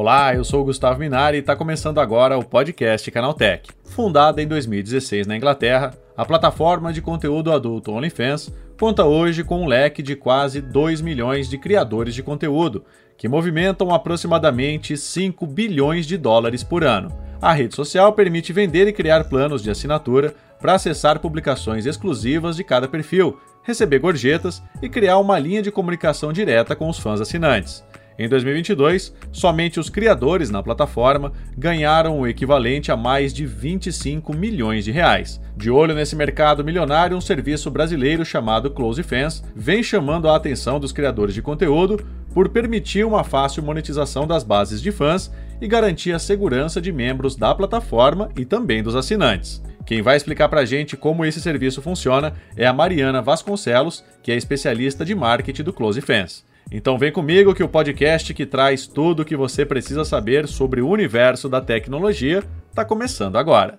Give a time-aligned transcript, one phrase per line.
[0.00, 3.68] Olá, eu sou o Gustavo Minari e está começando agora o podcast Canaltech.
[3.82, 8.48] Fundada em 2016 na Inglaterra, a plataforma de conteúdo adulto OnlyFans
[8.78, 12.84] conta hoje com um leque de quase 2 milhões de criadores de conteúdo,
[13.16, 17.10] que movimentam aproximadamente 5 bilhões de dólares por ano.
[17.42, 22.62] A rede social permite vender e criar planos de assinatura para acessar publicações exclusivas de
[22.62, 27.82] cada perfil, receber gorjetas e criar uma linha de comunicação direta com os fãs assinantes.
[28.18, 34.84] Em 2022, somente os criadores na plataforma ganharam o equivalente a mais de 25 milhões
[34.84, 35.40] de reais.
[35.56, 40.80] De olho nesse mercado milionário, um serviço brasileiro chamado Close Fans vem chamando a atenção
[40.80, 42.04] dos criadores de conteúdo
[42.34, 45.30] por permitir uma fácil monetização das bases de fãs
[45.60, 49.62] e garantir a segurança de membros da plataforma e também dos assinantes.
[49.86, 54.32] Quem vai explicar para a gente como esse serviço funciona é a Mariana Vasconcelos, que
[54.32, 56.44] é especialista de marketing do Close Fans.
[56.70, 60.82] Então vem comigo que o podcast que traz tudo o que você precisa saber sobre
[60.82, 63.78] o universo da tecnologia está começando agora.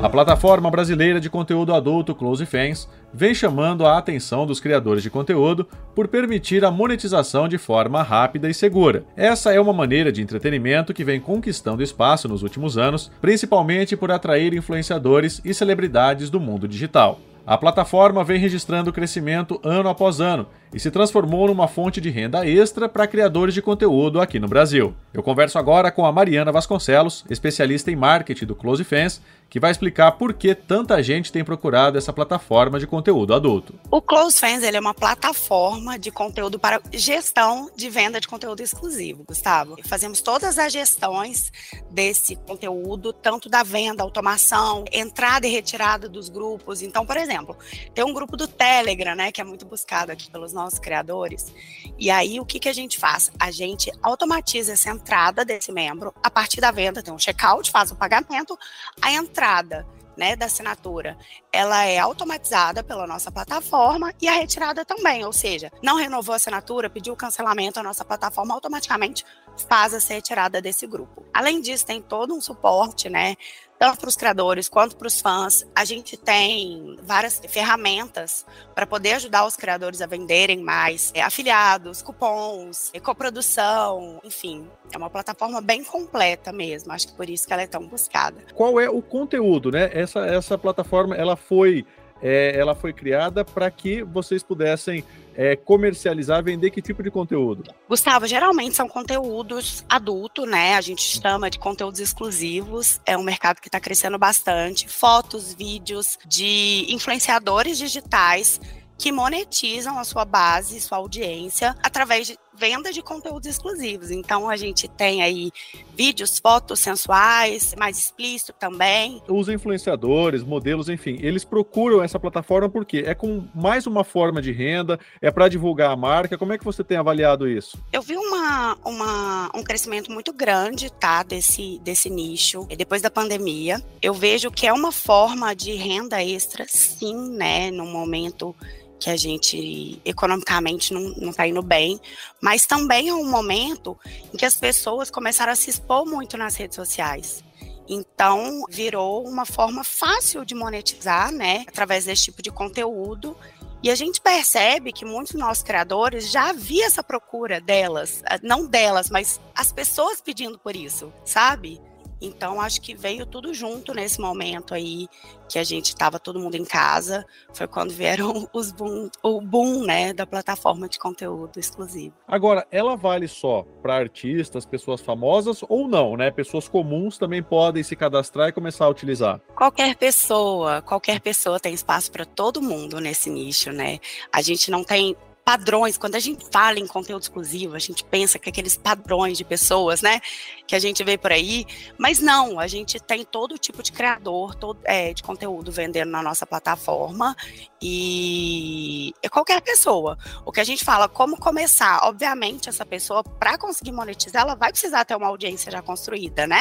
[0.00, 5.10] A plataforma brasileira de conteúdo adulto Close Fans vem chamando a atenção dos criadores de
[5.10, 9.04] conteúdo por permitir a monetização de forma rápida e segura.
[9.16, 14.12] Essa é uma maneira de entretenimento que vem conquistando espaço nos últimos anos, principalmente por
[14.12, 17.18] atrair influenciadores e celebridades do mundo digital.
[17.44, 22.46] A plataforma vem registrando crescimento ano após ano e se transformou numa fonte de renda
[22.46, 24.94] extra para criadores de conteúdo aqui no Brasil.
[25.12, 29.20] Eu converso agora com a Mariana Vasconcelos, especialista em marketing do Close Fans,
[29.50, 33.74] que vai explicar por que tanta gente tem procurado essa plataforma de conteúdo adulto.
[33.90, 38.60] O Close Fans ele é uma plataforma de conteúdo para gestão de venda de conteúdo
[38.60, 39.76] exclusivo, Gustavo.
[39.86, 41.50] Fazemos todas as gestões
[41.90, 46.82] desse conteúdo, tanto da venda, automação, entrada e retirada dos grupos.
[46.82, 47.56] Então, por exemplo,
[47.94, 51.52] tem um grupo do Telegram, né, que é muito buscado aqui pelos nossos criadores.
[51.98, 53.30] E aí, o que, que a gente faz?
[53.38, 57.90] A gente automatiza essa entrada desse membro a partir da venda, tem um checkout, faz
[57.90, 58.58] o pagamento,
[59.00, 59.86] a entrada
[60.18, 61.16] né, da assinatura,
[61.52, 66.36] ela é automatizada pela nossa plataforma e a retirada também, ou seja, não renovou a
[66.36, 69.24] assinatura, pediu cancelamento, a nossa plataforma automaticamente
[69.68, 71.24] faz essa retirada desse grupo.
[71.32, 73.36] Além disso, tem todo um suporte, né,
[73.78, 75.66] tanto para os criadores quanto para os fãs.
[75.74, 78.44] A gente tem várias ferramentas
[78.74, 84.68] para poder ajudar os criadores a venderem mais, é, afiliados, cupons, é, coprodução, enfim.
[84.92, 86.92] É uma plataforma bem completa mesmo.
[86.92, 88.42] Acho que por isso que ela é tão buscada.
[88.54, 89.90] Qual é o conteúdo, né?
[89.92, 91.86] Essa, essa plataforma ela foi
[92.22, 97.62] é, ela foi criada para que vocês pudessem é, comercializar, vender que tipo de conteúdo?
[97.88, 100.74] Gustavo, geralmente são conteúdos adulto, né?
[100.74, 103.00] A gente chama de conteúdos exclusivos.
[103.06, 104.88] É um mercado que está crescendo bastante.
[104.88, 108.60] Fotos, vídeos de influenciadores digitais
[108.98, 114.10] que monetizam a sua base, sua audiência, através de venda de conteúdos exclusivos.
[114.10, 115.50] Então a gente tem aí
[115.96, 119.22] vídeos, fotos sensuais, mais explícito também.
[119.28, 124.52] Os influenciadores, modelos, enfim, eles procuram essa plataforma porque é com mais uma forma de
[124.52, 126.36] renda, é para divulgar a marca.
[126.36, 127.78] Como é que você tem avaliado isso?
[127.92, 133.82] Eu vi uma, uma, um crescimento muito grande, tá, desse, desse nicho depois da pandemia.
[134.00, 138.54] Eu vejo que é uma forma de renda extra, sim, né, no momento
[138.98, 142.00] que a gente economicamente não está indo bem,
[142.40, 143.98] mas também é um momento
[144.32, 147.44] em que as pessoas começaram a se expor muito nas redes sociais.
[147.88, 153.36] Então, virou uma forma fácil de monetizar, né, através desse tipo de conteúdo.
[153.82, 158.66] E a gente percebe que muitos dos nossos criadores já havia essa procura delas, não
[158.66, 161.80] delas, mas as pessoas pedindo por isso, sabe?
[162.20, 165.08] Então, acho que veio tudo junto nesse momento aí
[165.48, 167.24] que a gente estava todo mundo em casa.
[167.52, 172.14] Foi quando vieram os boom, o boom né, da plataforma de conteúdo exclusivo.
[172.26, 176.30] Agora, ela vale só para artistas, pessoas famosas ou não, né?
[176.30, 179.40] Pessoas comuns também podem se cadastrar e começar a utilizar?
[179.54, 183.98] Qualquer pessoa, qualquer pessoa tem espaço para todo mundo nesse nicho, né?
[184.32, 185.16] A gente não tem
[185.48, 185.96] padrões.
[185.96, 190.02] Quando a gente fala em conteúdo exclusivo, a gente pensa que aqueles padrões de pessoas,
[190.02, 190.20] né,
[190.66, 191.64] que a gente vê por aí,
[191.96, 196.22] mas não, a gente tem todo tipo de criador todo, é, de conteúdo vendendo na
[196.22, 197.34] nossa plataforma
[197.80, 200.18] e é qualquer pessoa.
[200.44, 202.06] O que a gente fala, como começar?
[202.06, 206.60] Obviamente, essa pessoa, para conseguir monetizar, ela vai precisar ter uma audiência já construída, né?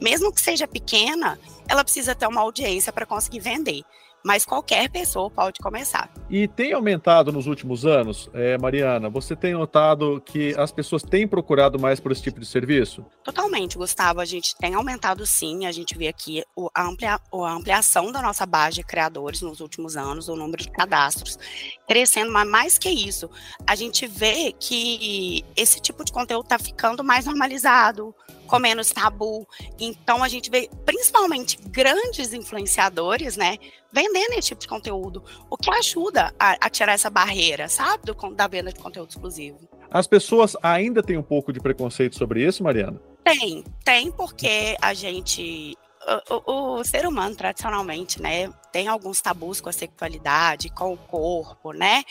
[0.00, 1.38] Mesmo que seja pequena,
[1.68, 3.84] ela precisa ter uma audiência para conseguir vender
[4.26, 6.10] mas qualquer pessoa pode começar.
[6.28, 9.08] E tem aumentado nos últimos anos, é, Mariana?
[9.08, 13.06] Você tem notado que as pessoas têm procurado mais por esse tipo de serviço?
[13.22, 14.20] Totalmente, Gustavo.
[14.20, 15.64] A gente tem aumentado sim.
[15.64, 16.42] A gente vê aqui
[16.74, 20.72] a, amplia, a ampliação da nossa base de criadores nos últimos anos, o número de
[20.72, 21.38] cadastros
[21.86, 23.30] crescendo, mas mais que isso,
[23.66, 28.14] a gente vê que esse tipo de conteúdo está ficando mais normalizado
[28.46, 29.46] com menos tabu.
[29.78, 33.56] Então a gente vê principalmente grandes influenciadores, né,
[33.92, 38.14] vendendo esse tipo de conteúdo, o que ajuda a, a tirar essa barreira, sabe, do,
[38.34, 39.58] da venda de conteúdo exclusivo.
[39.90, 43.00] As pessoas ainda têm um pouco de preconceito sobre isso, Mariana?
[43.24, 45.76] Tem, tem porque a gente
[46.30, 51.72] o, o, ser humano, tradicionalmente, né, tem alguns tabus com a sexualidade, com o corpo,
[51.72, 52.04] né?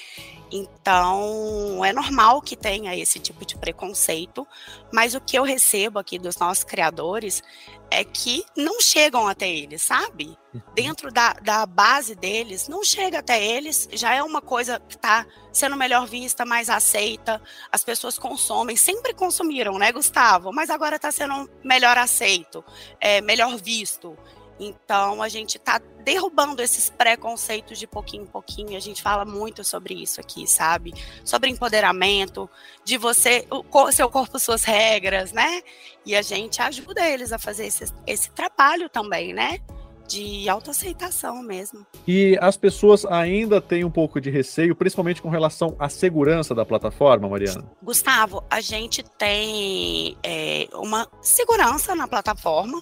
[0.52, 4.48] Então, é normal que tenha esse tipo de preconceito,
[4.92, 7.44] mas o que eu recebo aqui dos nossos criadores
[7.92, 10.36] é que não chegam até eles, sabe?
[10.52, 10.62] Uhum.
[10.74, 15.24] Dentro da, da base deles, não chega até eles, já é uma coisa que está
[15.54, 17.40] sendo melhor vista, mais aceita,
[17.72, 20.52] as pessoas consomem, sempre consumiram, né, Gustavo?
[20.52, 22.66] Mas agora está sendo melhor aceito,
[23.00, 24.18] é, melhor visto.
[24.60, 28.78] Então, a gente está derrubando esses preconceitos de pouquinho em pouquinho.
[28.78, 30.94] A gente fala muito sobre isso aqui, sabe?
[31.24, 32.50] Sobre empoderamento,
[32.84, 35.62] de você, o seu corpo, suas regras, né?
[36.06, 39.60] E a gente ajuda eles a fazer esse, esse trabalho também, né?
[40.07, 41.86] de autoaceitação mesmo.
[42.07, 46.66] E as pessoas ainda têm um pouco de receio, principalmente com relação à segurança da
[46.66, 47.66] plataforma, Mariana?
[47.81, 52.81] Gustavo, a gente tem é, uma segurança na plataforma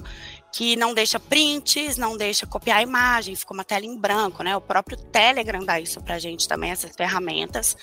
[0.54, 4.56] que não deixa prints, não deixa copiar a imagem, fica uma tela em branco, né?
[4.56, 7.76] O próprio Telegram dá isso para a gente também, essas ferramentas.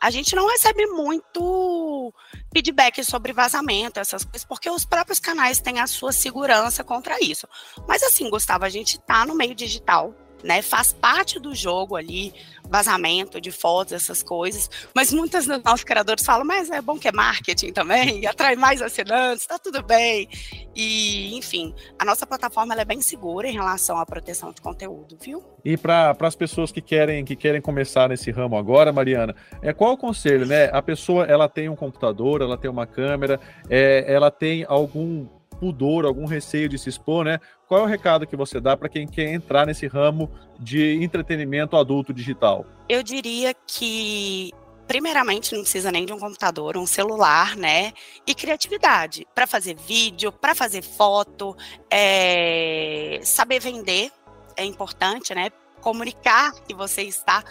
[0.00, 2.12] A gente não recebe muito
[2.52, 7.46] feedback sobre vazamento, essas coisas, porque os próprios canais têm a sua segurança contra isso.
[7.86, 10.12] Mas assim, Gustavo, a gente está no meio digital,
[10.42, 10.62] né?
[10.62, 12.32] Faz parte do jogo ali,
[12.68, 14.70] vazamento de fotos, essas coisas.
[14.94, 18.82] Mas muitos dos nossos criadores falam, mas é bom que é marketing também, atrai mais
[18.82, 20.28] assinantes, tá tudo bem.
[20.74, 25.42] E, enfim, a nossa plataforma é bem segura em relação à proteção de conteúdo, viu?
[25.64, 29.92] E para as pessoas que querem que querem começar nesse ramo agora, Mariana, é qual
[29.92, 30.70] o conselho, né?
[30.72, 35.26] A pessoa ela tem um computador, ela tem uma câmera, é, ela tem algum
[35.58, 37.38] pudor, algum receio de se expor, né?
[37.66, 41.76] Qual é o recado que você dá para quem quer entrar nesse ramo de entretenimento
[41.76, 42.64] adulto digital?
[42.88, 44.52] Eu diria que
[44.86, 47.92] primeiramente não precisa nem de um computador, um celular, né?
[48.26, 51.54] E criatividade para fazer vídeo, para fazer foto,
[51.90, 53.20] é...
[53.22, 54.10] saber vender
[54.56, 55.50] é importante, né?
[55.80, 57.44] Comunicar que você está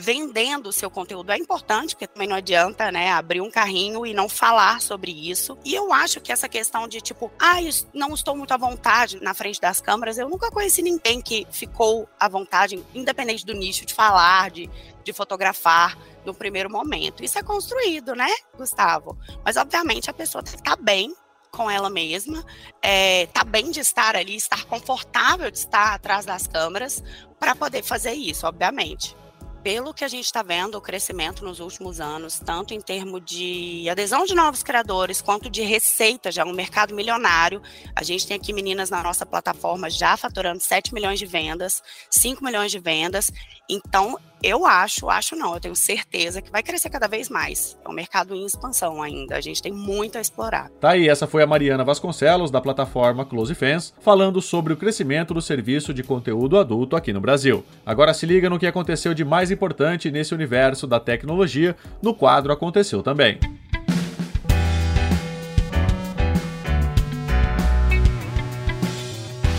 [0.00, 4.14] vendendo o seu conteúdo é importante, porque também não adianta, né, abrir um carrinho e
[4.14, 5.58] não falar sobre isso.
[5.64, 7.56] E eu acho que essa questão de tipo, ah,
[7.92, 12.08] não estou muito à vontade na frente das câmeras, eu nunca conheci ninguém que ficou
[12.18, 14.70] à vontade, independente do nicho, de falar, de,
[15.02, 17.24] de fotografar no primeiro momento.
[17.24, 19.18] Isso é construído, né, Gustavo?
[19.44, 21.12] Mas obviamente a pessoa tem que estar bem
[21.50, 22.44] com ela mesma,
[22.80, 27.02] é, tá bem de estar ali, estar confortável de estar atrás das câmeras
[27.40, 29.17] para poder fazer isso, obviamente
[29.62, 33.88] pelo que a gente está vendo, o crescimento nos últimos anos, tanto em termos de
[33.88, 37.60] adesão de novos criadores, quanto de receita, já é um mercado milionário.
[37.94, 42.44] A gente tem aqui meninas na nossa plataforma já faturando 7 milhões de vendas, 5
[42.44, 43.30] milhões de vendas.
[43.68, 47.78] Então, eu acho, acho não, eu tenho certeza que vai crescer cada vez mais.
[47.84, 50.70] É um mercado em expansão ainda, a gente tem muito a explorar.
[50.80, 55.34] Tá aí, essa foi a Mariana Vasconcelos, da plataforma Close Fans, falando sobre o crescimento
[55.34, 57.64] do serviço de conteúdo adulto aqui no Brasil.
[57.84, 62.52] Agora se liga no que aconteceu de mais importante nesse universo da tecnologia, no quadro
[62.52, 63.38] Aconteceu Também.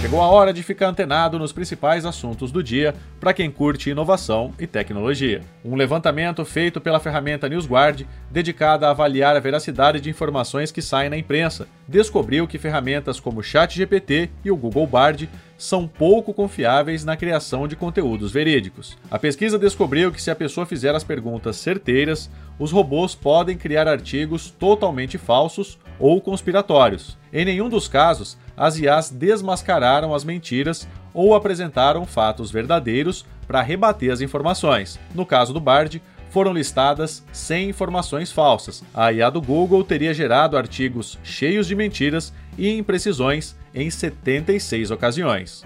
[0.09, 4.51] Chegou a hora de ficar antenado nos principais assuntos do dia para quem curte inovação
[4.57, 5.43] e tecnologia.
[5.63, 11.11] Um levantamento feito pela ferramenta NewsGuard, dedicada a avaliar a veracidade de informações que saem
[11.11, 17.05] na imprensa, descobriu que ferramentas como o ChatGPT e o Google Bard são pouco confiáveis
[17.05, 18.97] na criação de conteúdos verídicos.
[19.11, 23.87] A pesquisa descobriu que se a pessoa fizer as perguntas certeiras, os robôs podem criar
[23.87, 27.18] artigos totalmente falsos ou conspiratórios.
[27.32, 34.12] Em nenhum dos casos, as IAs desmascararam as mentiras ou apresentaram fatos verdadeiros para rebater
[34.12, 35.00] as informações.
[35.13, 38.84] No caso do Bard, foram listadas 100 informações falsas.
[38.94, 45.65] A IA do Google teria gerado artigos cheios de mentiras e imprecisões em 76 ocasiões.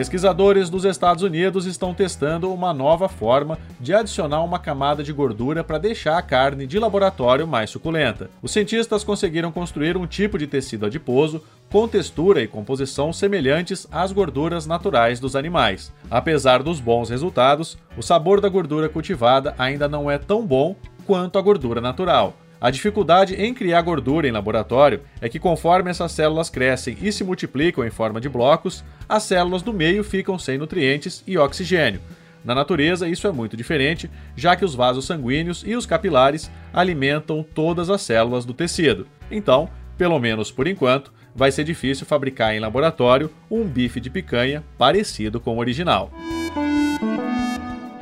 [0.00, 5.62] Pesquisadores dos Estados Unidos estão testando uma nova forma de adicionar uma camada de gordura
[5.62, 8.30] para deixar a carne de laboratório mais suculenta.
[8.40, 14.10] Os cientistas conseguiram construir um tipo de tecido adiposo com textura e composição semelhantes às
[14.10, 15.92] gorduras naturais dos animais.
[16.10, 20.76] Apesar dos bons resultados, o sabor da gordura cultivada ainda não é tão bom
[21.06, 22.34] quanto a gordura natural.
[22.60, 27.24] A dificuldade em criar gordura em laboratório é que, conforme essas células crescem e se
[27.24, 32.00] multiplicam em forma de blocos, as células do meio ficam sem nutrientes e oxigênio.
[32.44, 37.42] Na natureza, isso é muito diferente, já que os vasos sanguíneos e os capilares alimentam
[37.42, 39.06] todas as células do tecido.
[39.30, 44.62] Então, pelo menos por enquanto, vai ser difícil fabricar em laboratório um bife de picanha
[44.76, 46.10] parecido com o original.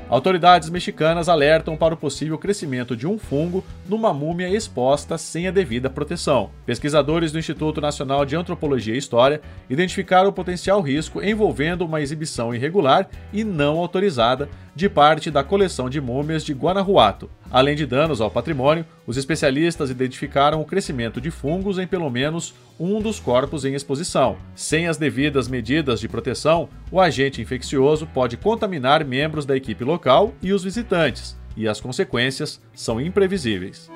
[0.08, 5.50] Autoridades mexicanas alertam para o possível crescimento de um fungo numa múmia exposta sem a
[5.50, 6.50] devida proteção.
[6.64, 12.54] Pesquisadores do Instituto Nacional de Antropologia e História identificaram o potencial risco envolvendo uma exibição
[12.54, 17.28] irregular e não autorizada de parte da coleção de múmias de Guanajuato.
[17.50, 22.54] Além de danos ao patrimônio, os especialistas identificaram o crescimento de fungos em pelo menos
[22.78, 24.36] um dos corpos em exposição.
[24.54, 30.34] Sem as devidas medidas de proteção, o agente infeccioso pode contaminar membros da equipe local
[30.42, 33.90] e os visitantes, e as consequências são imprevisíveis.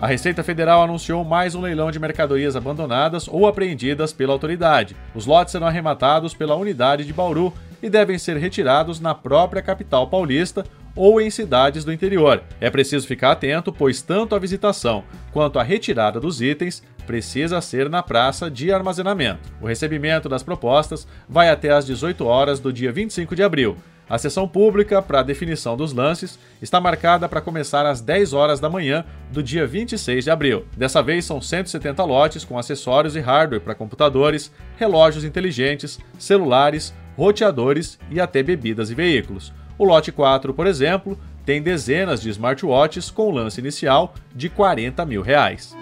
[0.00, 4.96] A Receita Federal anunciou mais um leilão de mercadorias abandonadas ou apreendidas pela autoridade.
[5.14, 10.06] Os lotes serão arrematados pela unidade de Bauru e devem ser retirados na própria capital
[10.06, 12.42] paulista ou em cidades do interior.
[12.60, 17.88] É preciso ficar atento, pois tanto a visitação quanto a retirada dos itens precisa ser
[17.88, 19.40] na praça de armazenamento.
[19.60, 23.76] O recebimento das propostas vai até às 18 horas do dia 25 de abril.
[24.10, 28.68] A sessão pública para definição dos lances está marcada para começar às 10 horas da
[28.68, 30.66] manhã do dia 26 de abril.
[30.76, 38.00] Dessa vez são 170 lotes com acessórios e hardware para computadores, relógios inteligentes, celulares, roteadores
[38.10, 39.52] e até bebidas e veículos.
[39.80, 45.22] O lote 4, por exemplo, tem dezenas de smartwatches com lance inicial de 40 mil
[45.22, 45.74] reais.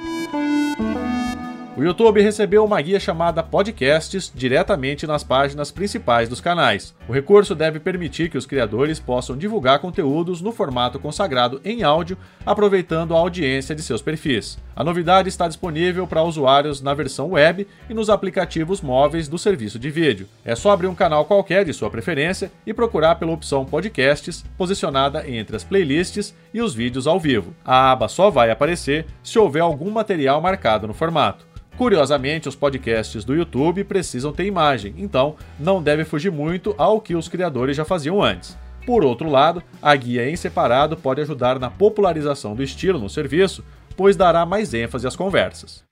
[1.78, 6.92] O YouTube recebeu uma guia chamada Podcasts diretamente nas páginas principais dos canais.
[7.08, 12.18] O recurso deve permitir que os criadores possam divulgar conteúdos no formato consagrado em áudio,
[12.44, 14.58] aproveitando a audiência de seus perfis.
[14.74, 19.78] A novidade está disponível para usuários na versão web e nos aplicativos móveis do serviço
[19.78, 20.26] de vídeo.
[20.44, 25.30] É só abrir um canal qualquer de sua preferência e procurar pela opção Podcasts, posicionada
[25.30, 27.54] entre as playlists e os vídeos ao vivo.
[27.64, 31.46] A aba só vai aparecer se houver algum material marcado no formato.
[31.78, 37.14] Curiosamente, os podcasts do YouTube precisam ter imagem, então não deve fugir muito ao que
[37.14, 38.58] os criadores já faziam antes.
[38.84, 43.64] Por outro lado, a guia em separado pode ajudar na popularização do estilo no serviço,
[43.96, 45.84] pois dará mais ênfase às conversas.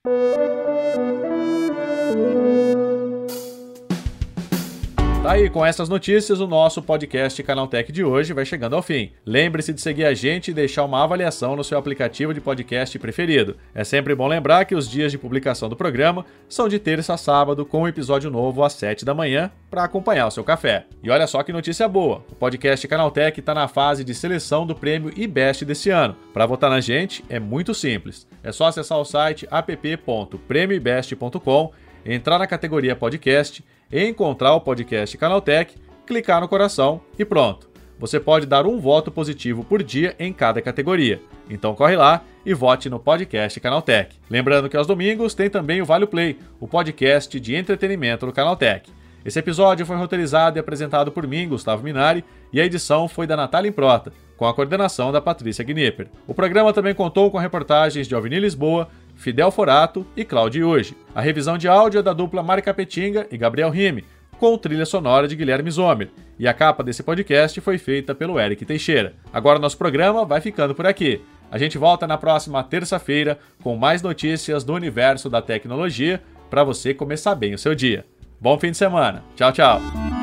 [5.26, 9.10] Tá aí, com essas notícias, o nosso podcast Canaltech de hoje vai chegando ao fim.
[9.26, 13.56] Lembre-se de seguir a gente e deixar uma avaliação no seu aplicativo de podcast preferido.
[13.74, 17.16] É sempre bom lembrar que os dias de publicação do programa são de terça a
[17.16, 20.86] sábado, com um episódio novo às 7 da manhã, para acompanhar o seu café.
[21.02, 24.76] E olha só que notícia boa: o podcast Canaltech está na fase de seleção do
[24.76, 26.14] prêmio IBEST desse ano.
[26.32, 28.28] Para votar na gente é muito simples.
[28.44, 31.72] É só acessar o site app.premioibest.com,
[32.04, 35.74] entrar na categoria podcast encontrar o podcast Canaltech,
[36.06, 37.68] clicar no coração e pronto.
[37.98, 41.20] Você pode dar um voto positivo por dia em cada categoria.
[41.48, 44.16] Então corre lá e vote no podcast Canaltech.
[44.28, 48.90] Lembrando que aos domingos tem também o Vale Play, o podcast de entretenimento do Canaltech.
[49.24, 53.36] Esse episódio foi roteirizado e apresentado por mim, Gustavo Minari, e a edição foi da
[53.36, 56.06] Natália Improta, com a coordenação da Patrícia Gnipper.
[56.28, 60.96] O programa também contou com reportagens de Alvini Lisboa, Fidel Forato e Cláudio Hoje.
[61.14, 64.04] A revisão de áudio é da dupla Mari Capetinga e Gabriel Rime,
[64.38, 66.10] com trilha sonora de Guilherme Zomer.
[66.38, 69.14] E a capa desse podcast foi feita pelo Eric Teixeira.
[69.32, 71.20] Agora nosso programa vai ficando por aqui.
[71.50, 76.92] A gente volta na próxima terça-feira com mais notícias do universo da tecnologia para você
[76.92, 78.04] começar bem o seu dia.
[78.40, 79.24] Bom fim de semana.
[79.34, 80.15] Tchau, tchau.